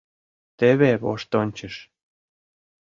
Теве 0.57 0.91
воштончыш. 1.03 1.75